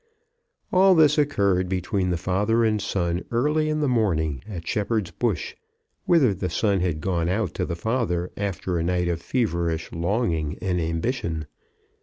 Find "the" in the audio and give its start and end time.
2.09-2.17, 3.81-3.87, 6.33-6.49, 7.67-7.75